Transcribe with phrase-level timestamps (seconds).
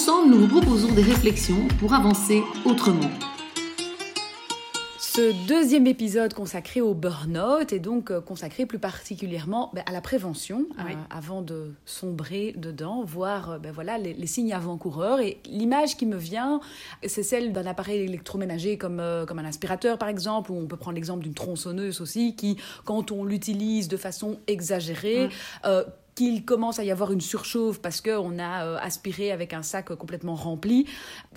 [0.00, 3.10] Ensemble, nous vous proposons des réflexions pour avancer autrement.
[4.96, 10.00] Ce deuxième épisode consacré au burn-out est donc euh, consacré plus particulièrement ben, à la
[10.00, 15.18] prévention, euh, avant de sombrer dedans, voir euh, ben, voilà, les, signes avant-coureurs.
[15.18, 16.60] Et l'image qui me vient,
[17.04, 20.94] c'est celle d'un appareil électroménager comme, comme un aspirateur par exemple, ou on peut prendre
[20.94, 25.28] l'exemple d'une tronçonneuse aussi, qui, quand on l'utilise de façon exagérée,
[26.18, 29.94] qu'il commence à y avoir une surchauffe parce qu'on a euh, aspiré avec un sac
[29.94, 30.84] complètement rempli,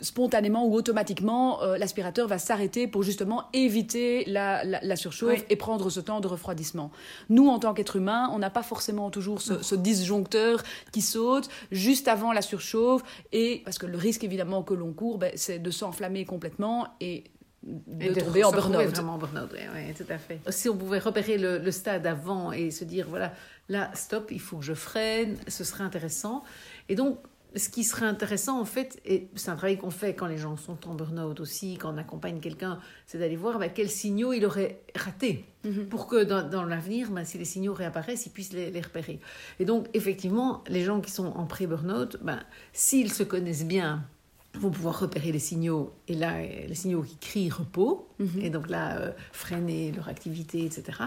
[0.02, 6.00] spontanément ou automatiquement, euh, l'aspirateur va s'arrêter pour justement éviter la, surchauffe et prendre ce
[6.00, 6.90] temps de refroidissement.
[7.30, 12.08] Nous, en tant qu'êtres humains, on n'a pas forcément toujours ce, disjoncteur qui saute juste
[12.08, 15.70] avant la surchauffe, et parce que le risque évidemment que l'on court, ben, c'est de
[15.70, 17.26] s'enflammer complètement et
[17.64, 18.90] de tomber en burn-out.
[18.90, 20.40] Vraiment burn-out, oui, tout à fait.
[20.50, 23.34] Si on pouvait repérer le, le, stade avant et se dire, voilà,
[23.72, 26.44] là, stop, il faut que je freine, ce serait intéressant.
[26.90, 27.18] Et donc,
[27.56, 30.56] ce qui serait intéressant, en fait, et c'est un travail qu'on fait quand les gens
[30.56, 34.46] sont en burn-out aussi, quand on accompagne quelqu'un, c'est d'aller voir bah, quels signaux il
[34.46, 35.88] aurait raté mhm.
[35.88, 39.20] pour que dans, l'avenir, bah, si les signaux réapparaissent, ils puissent les, repérer.
[39.60, 42.40] Et donc, effectivement, les gens qui sont en pré-burnout, bah,
[42.74, 44.06] s'ils se connaissent bien,
[44.54, 48.42] vont pouvoir repérer les signaux, et là, les signaux qui crient repos, mhm.
[48.42, 51.00] et donc là, euh, freiner leur activité, etc.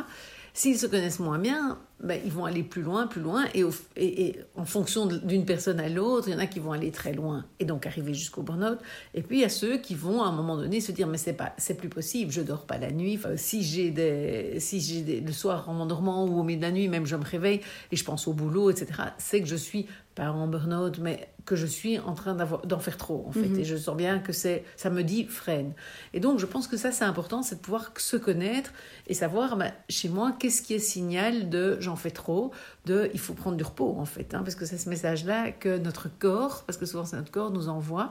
[0.57, 3.65] S'ils se connaissent moins bien, ben, ils vont aller plus loin, plus loin, et,
[3.97, 7.13] et, en fonction d'une personne à l'autre, il y en a qui vont aller très
[7.13, 8.79] loin et donc arriver jusqu'au burn-out.
[9.15, 11.19] Et puis il y a ceux qui vont à un moment donné se dire mais
[11.19, 13.19] c'est pas, c'est plus possible, je dors pas la nuit.
[13.37, 16.73] si j'ai des, si j'ai des, le soir en m'endormant ou au milieu de la
[16.73, 17.61] nuit, même je me réveille
[17.91, 18.93] et je pense au boulot, etc.
[19.19, 22.97] C'est que je suis pas en burn-out, mais que je suis en train d'en faire
[22.97, 23.49] trop, en fait.
[23.49, 23.61] Mhm.
[23.61, 25.73] Et je sens bien que c'est, ça me dit freine.
[26.13, 28.73] Et donc, je pense que ça, c'est important, c'est de pouvoir se connaître
[29.07, 32.51] et savoir, bah, chez moi, qu'est-ce qui est signal de j'en fais trop,
[32.87, 34.35] de il faut prendre du repos, en fait.
[34.35, 37.51] Hein, parce que c'est ce message-là que notre corps, parce que souvent c'est notre corps,
[37.51, 38.11] nous envoie.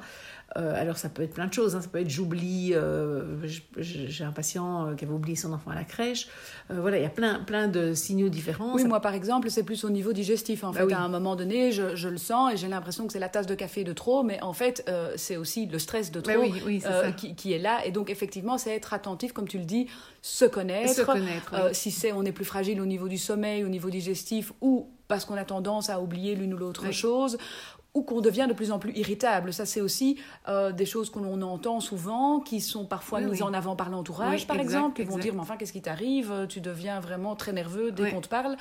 [0.57, 1.81] Euh, alors ça peut être plein de choses, hein.
[1.81, 3.23] ça peut être j'oublie, euh,
[3.77, 6.27] j'ai un patient euh, qui avait oublié son enfant à la crèche.
[6.69, 8.75] voilà, il y a plein, plein de signaux différents.
[8.75, 10.63] Oui, moi par exemple, c'est plus au niveau digestif.
[10.63, 13.13] En bah fait, à un moment donné, je, je le sens et j'ai l'impression que
[13.13, 16.19] c'est la tasse de café de trop, mais en fait, c'est aussi le stress de
[16.19, 16.43] bah trop
[17.17, 17.85] qui, qui, est là.
[17.85, 19.87] Et donc effectivement, c'est être attentif, comme tu le dis,
[20.21, 20.93] se connaître.
[20.93, 24.53] Se connaître si c'est on est plus fragile au niveau du sommeil, au niveau digestif,
[24.61, 27.37] ou parce qu'on a tendance à oublier l'une ou l'autre chose,
[27.93, 29.53] ou qu'on devient de plus en plus irritable.
[29.53, 30.17] Ça, c'est aussi
[30.47, 34.47] euh, des choses que l'on entend souvent, qui sont parfois mises en avant par l'entourage,
[34.47, 36.47] par exemple, qui vont dire, mais enfin, qu'est-ce qui t'arrive?
[36.49, 38.57] Tu deviens vraiment très nerveux dès qu'on te parle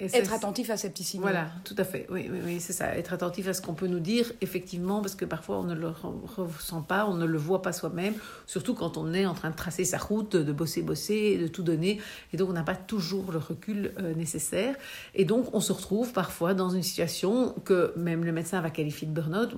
[0.00, 1.22] être attentif à ces petits signaux.
[1.22, 2.06] Voilà, tout à fait.
[2.10, 2.96] Oui, oui, oui c'est ça.
[2.96, 5.88] Être attentif à ce qu'on peut nous dire, effectivement, parce que parfois on ne le
[5.88, 8.14] ressent pas, on ne le voit pas soi-même,
[8.46, 11.62] surtout quand on est en train de tracer sa route, de bosser, bosser, de tout
[11.62, 12.00] donner.
[12.32, 14.76] Et donc on n'a pas toujours le recul euh, nécessaire.
[15.14, 19.06] Et donc on se retrouve parfois dans une situation que même le médecin va qualifier
[19.06, 19.54] de burn-out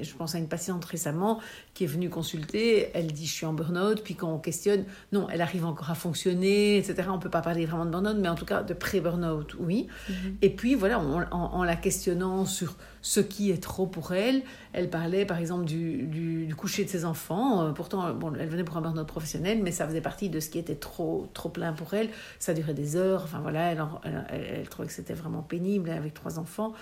[0.00, 1.40] je pense à une patiente récemment
[1.74, 5.28] qui est venue consulter, elle dit je suis en burn-out, puis quand on questionne, non,
[5.30, 7.08] elle arrive encore à fonctionner, etc.
[7.10, 9.88] On ne peut pas parler vraiment de burn-out, mais en tout cas de pré-burn-out, oui.
[10.08, 10.36] Mhm.
[10.42, 14.42] Et puis voilà, en, la questionnant sur ce qui est trop pour elle,
[14.72, 17.64] elle parlait par exemple du, coucher de ses enfants.
[17.64, 20.50] Euh, pourtant, bon, elle venait pour un burn-out professionnel, mais ça faisait partie de ce
[20.50, 22.10] qui était trop, trop plein pour elle.
[22.38, 23.84] Ça durait des heures, enfin voilà, elle,
[24.30, 26.74] elle trouvait que c'était vraiment pénible avec trois enfants.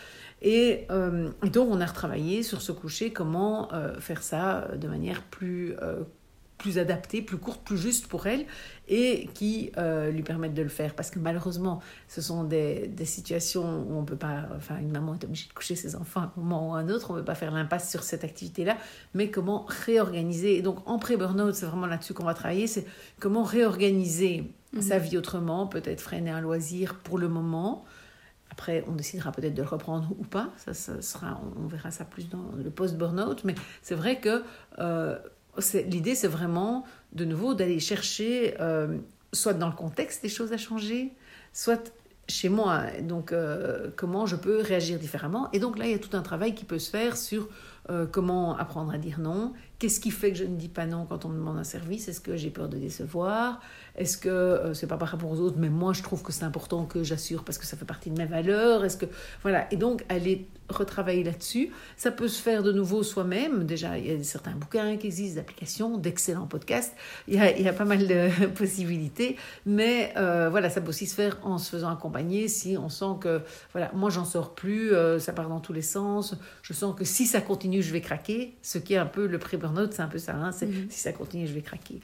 [0.47, 5.23] Euh, et, donc, on a retravaillé sur ce coucher, comment euh, faire ça de manière
[5.23, 6.03] plus, euh,
[6.59, 8.45] plus adaptée, plus courte, plus juste pour elle,
[8.89, 9.71] et qui
[10.11, 10.95] lui permette de le faire.
[10.95, 15.15] Parce que malheureusement, ce sont des, des situations où on peut pas, enfin, une maman
[15.15, 17.21] est obligée de coucher ses enfants à un moment ou à un autre, on ne
[17.21, 18.77] peut pas faire l'impasse sur cette activité-là,
[19.15, 20.57] mais comment réorganiser?
[20.57, 22.87] Et donc, en pré-burnout, c'est vraiment là-dessus qu'on va travailler, c'est
[23.21, 24.83] comment réorganiser mhm.
[24.83, 27.85] sa vie autrement, peut-être freiner un loisir pour le moment,
[28.59, 30.51] après, on décidera peut-être de le reprendre ou pas.
[30.57, 33.45] Ça, sera, on verra ça plus dans le post-burnout.
[33.45, 34.43] Mais c'est vrai que
[34.81, 35.17] euh,
[35.87, 38.99] l'idée, c'est vraiment, de nouveau, d'aller chercher, euh,
[39.33, 41.13] soit dans le contexte, des choses à changer,
[41.53, 41.93] soit
[42.29, 42.83] chez moi.
[43.03, 45.49] Donc, euh, comment je peux réagir différemment?
[45.53, 47.49] Et donc là, il y a tout un travail qui peut se faire sur
[47.91, 51.07] euh, comment apprendre à dire non Qu'est-ce qui fait que je ne dis pas non
[51.07, 52.09] quand on me demande un service?
[52.09, 53.61] Est-ce que j'ai peur de décevoir?
[53.97, 56.45] Est-ce que euh, c'est pas par rapport aux autres, mais moi je trouve que c'est
[56.45, 59.07] important que j'assure parce que ça fait partie de mes valeurs Est-ce que
[59.43, 61.71] voilà Et donc aller retravailler là-dessus.
[61.97, 63.65] Ça peut se faire de nouveau soi-même.
[63.65, 66.95] Déjà, il y a certains bouquins qui existent, des applications, d'excellents podcasts.
[67.27, 71.39] Il y, a, pas mal de possibilités, mais euh, voilà, ça peut aussi se faire
[71.43, 72.18] en se faisant accompagner.
[72.49, 73.43] Si on sent que
[73.73, 76.35] voilà, moi j'en sors plus, ça part dans tous les sens.
[76.63, 78.57] Je sens que si ça continue, je vais craquer.
[78.63, 79.59] Ce qui est un peu le pré
[79.91, 80.35] c'est un peu ça.
[80.35, 80.89] Hein, mhm.
[80.91, 82.01] Si ça continue, je vais craquer.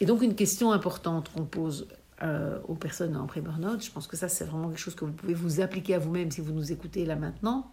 [0.00, 1.86] Et donc, une question importante qu'on pose
[2.22, 5.12] euh, aux personnes en pré-burnout, je pense que ça, c'est vraiment quelque chose que vous
[5.12, 7.70] pouvez vous appliquer à vous-même si vous nous écoutez là maintenant,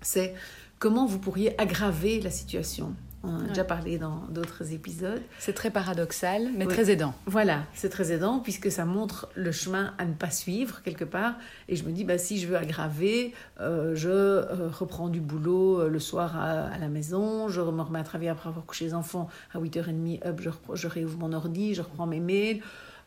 [0.00, 0.34] c'est
[0.78, 2.94] comment vous pourriez aggraver la situation?
[3.24, 5.22] On a déjà parlé dans d'autres épisodes.
[5.38, 7.14] C'est très paradoxal, mais très aidant.
[7.26, 11.34] Voilà, c'est très aidant puisque ça montre le chemin à ne pas suivre quelque part.
[11.68, 15.80] Et je me dis, bah, si je veux aggraver, euh, je euh, reprends du boulot
[15.80, 18.94] euh, le soir à, la maison, je me remets à travailler après avoir couché les
[18.94, 22.60] enfants à 8h30, hop, je, je réouvre mon ordi, je reprends mes mails,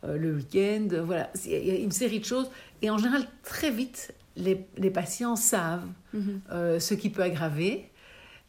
[0.06, 1.30] le week-end, voilà.
[1.44, 2.48] Il y a une série de choses.
[2.80, 6.40] Et en général, très vite, les, les patients savent mhm.
[6.78, 7.90] ce qui peut aggraver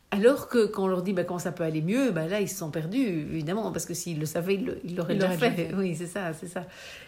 [0.10, 2.48] alors que quand on leur dit bah, comment ça peut aller mieux, bah, là ils
[2.48, 5.74] se sont perdus, évidemment, parce que s'ils le savaient, ils l'auraient déjà fait.
[5.76, 6.66] Oui, c'est ça, c'est ça.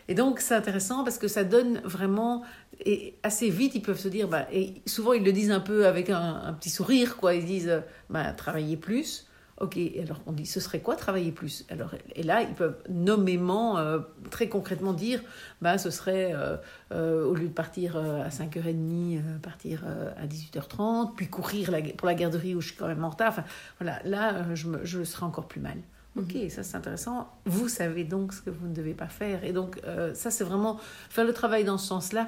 [0.10, 2.44] Et donc c'est intéressant parce que ça donne vraiment,
[2.86, 5.88] et assez vite ils peuvent se dire, bah, et souvent ils le disent un peu
[5.88, 7.36] avec un, un petit sourire, quoi.
[7.36, 9.29] Ils disent, bah, travaillez plus.
[9.60, 11.66] Ok, alors on dit ce serait quoi travailler plus?
[11.70, 14.00] Alors, Et là, ils peuvent nommément, euh,
[14.32, 15.22] très concrètement dire
[15.62, 16.56] ben, ce serait, euh,
[16.94, 19.84] euh, au lieu de partir à 5h30, partir
[20.18, 23.44] à 18h30, puis courir pour la garderie où je suis quand même en retard.
[23.82, 25.78] Là, je, me, je serais encore plus mal.
[26.18, 26.50] Ok, mhm.
[26.50, 27.30] ça c'est intéressant.
[27.46, 29.44] Vous savez donc ce que vous ne devez pas faire.
[29.44, 29.80] Et donc,
[30.14, 30.80] ça c'est vraiment
[31.10, 32.28] faire le travail dans ce sens-là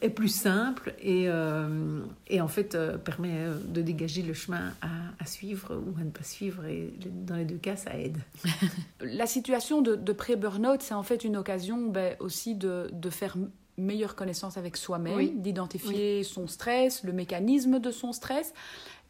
[0.00, 4.72] est, plus simple et, euh, et en fait euh, permet euh, de dégager le chemin
[4.82, 4.88] à,
[5.18, 6.64] à, suivre ou à ne pas suivre.
[6.66, 8.18] Et dans les deux cas, ça aide.
[9.00, 13.36] La situation de, de pré-burnout, c'est en fait une occasion ben, aussi de, de faire
[13.78, 18.52] meilleure connaissance avec soi-même, d'identifier son stress, le mécanisme de son stress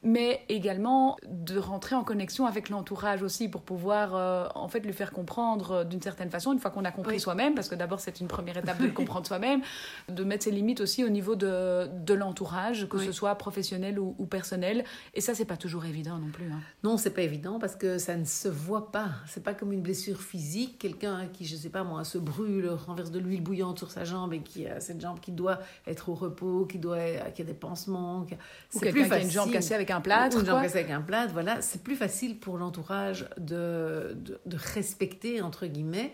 [0.03, 4.93] mais également de rentrer en connexion avec l'entourage aussi pour pouvoir euh, en fait lui
[4.93, 8.01] faire comprendre euh, d'une certaine façon une fois qu'on a compris soi-même parce que d'abord
[8.01, 9.61] c'est une première étape de le comprendre soi-même
[10.09, 14.27] de mettre ses limites aussi au niveau de, de l'entourage que ce soit professionnel ou,
[14.27, 14.85] personnel.
[15.15, 16.61] Et ça c'est pas toujours évident non plus hein.
[16.83, 19.11] non c'est pas évident parce que ça ne se voit pas.
[19.27, 23.11] C'est pas comme une blessure physique quelqu'un qui je sais pas moi se brûle renverse
[23.11, 26.15] de l'huile bouillante sur sa jambe et qui a cette jambe qui doit être au
[26.15, 26.99] repos qui doit
[27.35, 28.27] qui a des pansements
[28.75, 30.37] ou quelqu'un qui a une jambe cassée avec un plâtre.
[30.37, 31.63] Ou avec un plâtre, voilà.
[31.63, 34.17] C'est plus facile pour l'entourage de,
[34.47, 36.13] de, respecter, entre guillemets,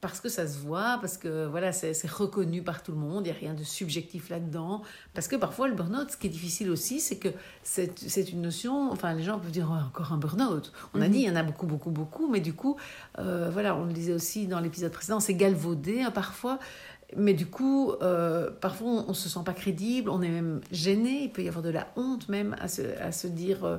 [0.00, 3.30] parce que ça se voit, parce que voilà, c'est reconnu par tout le monde, il
[3.32, 4.82] n'y a rien de subjectif là-dedans.
[5.14, 7.28] Parce que parfois, le burn-out, ce qui est difficile aussi, c'est que
[7.62, 10.72] c'est une notion, enfin, les gens peuvent dire encore un burn-out.
[10.94, 11.12] On a mhm.
[11.12, 12.76] dit, il y en a beaucoup, beaucoup, beaucoup, mais du coup,
[13.18, 16.58] euh, voilà, on le disait aussi dans l'épisode précédent, c'est galvaudé hein, parfois.
[17.16, 21.22] Mais du coup, euh, parfois on ne se sent pas crédible, on est même gêné,
[21.24, 23.78] il peut y avoir de la honte même à se, à se dire euh,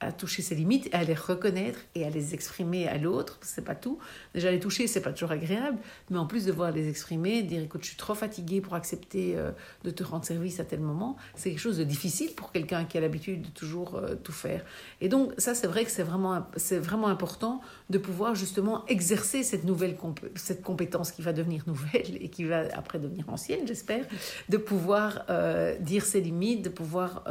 [0.00, 3.38] à toucher ses limites, à les reconnaître et à les exprimer à l'autre.
[3.42, 3.98] C'est pas tout.
[4.34, 5.78] Déjà les toucher, c'est pas toujours agréable,
[6.10, 9.36] mais en plus de voir les exprimer, dire écoute, je suis trop fatiguée pour accepter
[9.36, 9.50] euh,
[9.84, 12.96] de te rendre service à tel moment, c'est quelque chose de difficile pour quelqu'un qui
[12.96, 14.64] a l'habitude de toujours euh, tout faire.
[15.00, 17.60] Et donc ça, c'est vrai que c'est vraiment c'est vraiment important
[17.90, 19.96] de pouvoir justement exercer cette nouvelle
[20.34, 24.04] cette compétence qui va devenir nouvelle et qui va après devenir ancienne, j'espère,
[24.48, 27.24] de pouvoir euh, dire ses limites, de pouvoir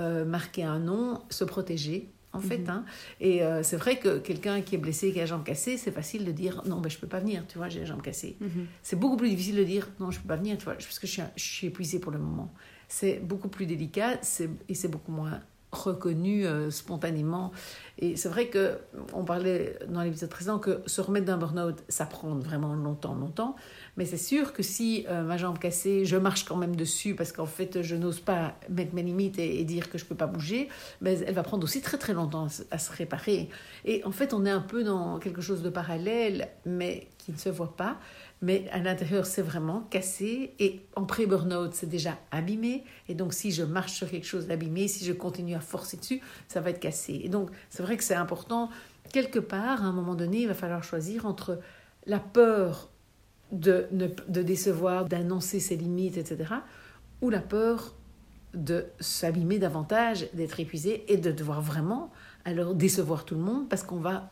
[0.00, 2.58] euh, marquer un nom, se protéger en fait.
[2.58, 2.70] Mhm.
[2.70, 2.84] Hein.
[3.20, 5.90] Et euh, c'est vrai que quelqu'un qui est blessé, qui a la jambe cassée, c'est
[5.90, 8.36] facile de dire non, ben, je peux pas venir, tu vois, j'ai la jambe cassée.
[8.40, 8.66] Mhm.
[8.82, 11.06] C'est beaucoup plus difficile de dire non, je peux pas venir, tu vois, parce que
[11.06, 12.52] je suis, je suis épuisée pour le moment.
[12.88, 14.20] C'est beaucoup plus délicat
[14.68, 15.40] et c'est beaucoup moins
[15.84, 17.52] reconnu euh, spontanément.
[17.98, 18.78] Et c'est vrai que
[19.12, 23.56] on parlait dans l'épisode précédent que se remettre d'un burn-out, ça prend vraiment longtemps, longtemps.
[23.96, 27.32] Mais c'est sûr que si euh, ma jambe cassée, je marche quand même dessus parce
[27.32, 30.68] qu'en fait, je n'ose pas mettre mes limites et, dire que je peux pas bouger,
[31.00, 33.50] mais elle va prendre aussi très très longtemps à, se réparer.
[33.84, 37.36] Et en fait, on est un peu dans quelque chose de parallèle, mais qui ne
[37.36, 37.98] se voit pas.
[38.42, 40.54] Mais à l'intérieur, c'est vraiment cassé.
[40.58, 42.84] Et en pré-burnout, c'est déjà abîmé.
[43.08, 46.20] Et donc, si je marche sur quelque chose d'abîmé, si je continue à forcer dessus,
[46.48, 47.20] ça va être cassé.
[47.24, 48.70] Et donc, c'est vrai que c'est important.
[49.12, 51.60] Quelque part, à un moment donné, il va falloir choisir entre
[52.06, 52.90] la peur
[53.52, 56.54] de, de décevoir, d'annoncer ses limites, etc.,
[57.20, 57.94] ou la peur
[58.54, 62.10] de s'abîmer davantage, d'être épuisé et de devoir vraiment
[62.44, 64.30] alors décevoir tout le monde parce qu'on va,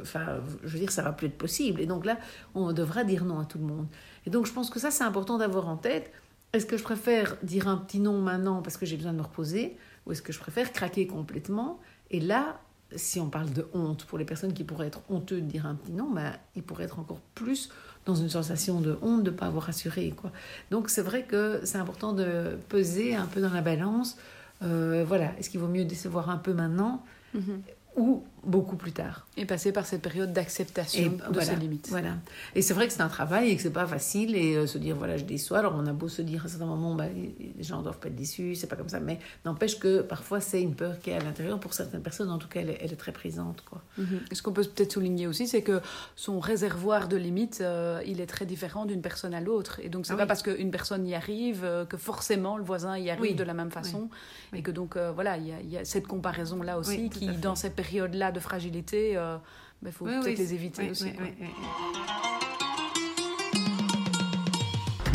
[0.00, 1.80] enfin, je veux dire, ça va plus être possible.
[1.80, 2.18] Et donc là,
[2.54, 3.86] on devra dire non à tout le monde.
[4.26, 6.10] Et donc je pense que ça, c'est important d'avoir en tête.
[6.52, 9.22] Est-ce que je préfère dire un petit non maintenant parce que j'ai besoin de me
[9.22, 9.76] reposer
[10.06, 11.80] ou est-ce que je préfère craquer complètement
[12.10, 12.60] Et là,
[12.96, 15.74] si on parle de honte, pour les personnes qui pourraient être honteux de dire un
[15.74, 17.70] petit non, ben, ils pourraient être encore plus
[18.06, 20.12] dans une sensation de honte de ne pas avoir assuré.
[20.16, 20.30] Quoi.
[20.70, 24.16] Donc c'est vrai que c'est important de peser un peu dans la balance.
[24.62, 27.04] Euh, voilà, est-ce qu'il vaut mieux décevoir un peu maintenant?
[27.34, 27.62] Mhm.
[27.96, 29.26] Ou beaucoup plus tard.
[29.36, 31.88] Et passer par cette période d'acceptation de voilà, ses limites.
[31.88, 32.16] Voilà.
[32.54, 34.78] Et c'est vrai que c'est un travail et que c'est pas facile et euh, se
[34.78, 35.58] dire voilà je déçois.
[35.58, 38.14] Alors on a beau se dire à certains moments bah, les gens doivent pas être
[38.14, 41.20] déçus, c'est pas comme ça, mais n'empêche que parfois c'est une peur qui est à
[41.20, 42.30] l'intérieur pour certaines personnes.
[42.30, 43.82] En tout cas, elle est, très présente quoi.
[43.98, 44.20] Mhm.
[44.32, 45.80] Ce qu'on peut peut-être souligner aussi, c'est que
[46.16, 49.80] son réservoir de limites, euh, il est très différent d'une personne à l'autre.
[49.82, 52.96] Et donc c'est ah pas parce qu'une personne y arrive euh, que forcément le voisin
[52.98, 54.08] y arrive de la même façon.
[54.52, 57.74] Et que donc voilà, il y, y, a cette comparaison là aussi qui dans cette
[57.84, 59.36] période là de fragilité il euh,
[59.82, 61.12] bah, faut peut-être les éviter aussi.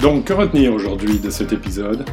[0.01, 2.05] Donc, que retenir aujourd'hui de cet épisode?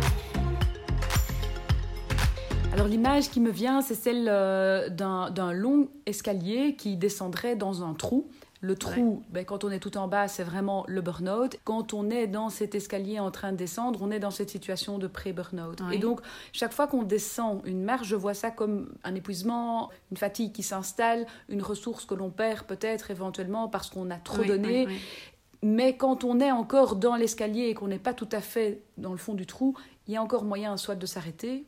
[2.73, 7.95] Alors l'image qui me vient, c'est celle euh, d'un long escalier qui descendrait dans un
[7.95, 8.29] trou.
[8.67, 11.57] Le trou, ben, quand on est tout en bas, c'est vraiment le burn-out.
[11.63, 14.99] Quand on est dans cet escalier en train de descendre, on est dans cette situation
[14.99, 15.81] de pré-burn-out.
[15.93, 16.21] Et donc,
[16.53, 20.65] chaque fois qu'on descend une marche, je vois ça comme un épuisement, une fatigue qui
[20.65, 24.89] s'installe, une ressource que l'on perd peut-être éventuellement parce qu'on a trop donné.
[25.63, 29.13] Mais quand on est encore dans l'escalier et qu'on n'est pas tout à fait dans
[29.13, 29.77] le fond du trou,
[30.09, 31.67] il y a encore moyen soit de s'arrêter,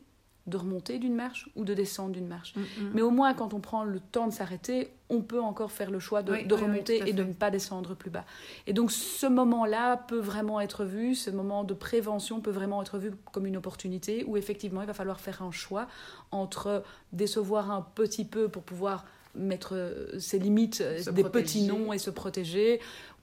[0.49, 2.55] de remonter d'une marche ou de descendre d'une marche.
[2.55, 2.91] Mm, mm.
[2.93, 5.99] Mais au moins, quand on prend le temps de s'arrêter, on peut encore faire le
[5.99, 8.25] choix de, remonter et de ne pas descendre plus bas.
[8.67, 12.97] Et donc, ce moment-là peut vraiment être vu, ce moment de prévention peut vraiment être
[12.97, 15.87] vu comme une opportunité où effectivement, il va falloir faire un choix
[16.31, 21.97] entre décevoir un petit peu pour pouvoir mettre euh, ses limites, des petits noms et
[21.97, 22.79] se protéger,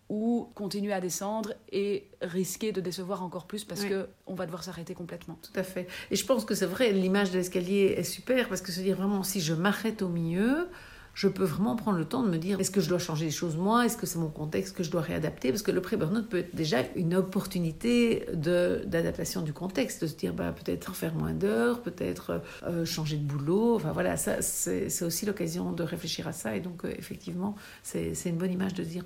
[0.09, 4.63] ou continuer à descendre et risquer de décevoir encore plus parce que qu'on va devoir
[4.63, 5.39] s'arrêter complètement.
[5.43, 5.89] Tout à fait.
[6.11, 8.97] Et je pense que c'est vrai, l'image de l'escalier est super parce que se dire
[8.97, 10.69] vraiment si je m'arrête au milieu,
[11.16, 13.30] je peux vraiment prendre le temps de me dire est-ce que je dois changer les
[13.30, 13.87] choses moi?
[13.87, 15.50] Est-ce que c'est mon contexte que je dois réadapter?
[15.50, 20.35] Parce que le pré-burnout peut être déjà une opportunité d'adaptation du contexte, de se dire
[20.35, 23.76] bah, peut-être faire moins d'heures, peut-être euh, changer de boulot.
[23.76, 26.54] Enfin voilà, ça c'est aussi l'occasion de réfléchir à ça.
[26.54, 29.04] Et donc euh, effectivement, c'est une bonne image de dire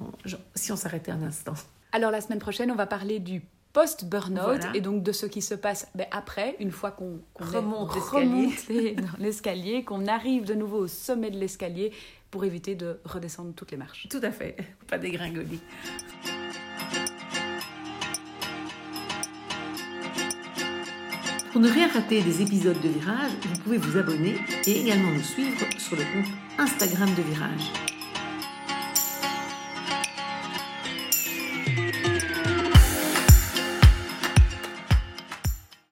[0.56, 1.54] si on s'arrêtait un instant.
[1.92, 5.54] Alors la semaine prochaine, on va parler du post-burnout et donc de ce qui se
[5.54, 7.94] passe ben, après, une fois qu'on remonte
[9.18, 11.92] l'escalier, qu'on arrive de nouveau au sommet de l'escalier
[12.30, 14.08] pour éviter de redescendre toutes les marches.
[14.08, 15.58] Tout à fait, pas dégringoler.
[21.52, 24.36] Pour ne rien rater des épisodes de Virage, vous pouvez vous abonner
[24.66, 27.89] et également nous suivre sur le compte Instagram de Virage.